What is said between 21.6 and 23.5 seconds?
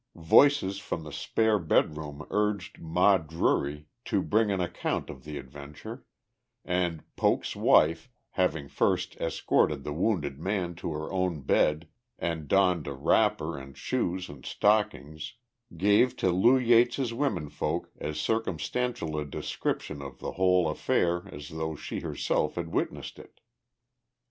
she herself had witnessed it.